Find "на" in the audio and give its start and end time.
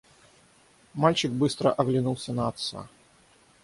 2.33-2.47